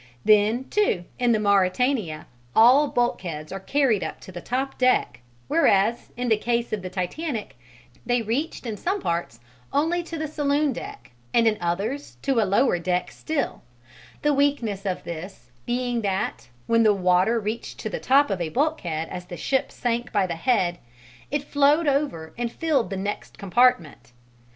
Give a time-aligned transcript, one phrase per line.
[0.25, 6.09] Then, too, in the Mauretania all bulkheads are carried up to the top deck, whereas
[6.17, 7.55] in the case of the Titanic
[8.03, 9.39] they reached in some parts
[9.71, 13.61] only to the saloon deck and in others to a lower deck still,
[14.23, 18.49] the weakness of this being that, when the water reached to the top of a
[18.49, 20.79] bulkhead as the ship sank by the head,
[21.29, 24.13] it flowed over and filled the next compartment.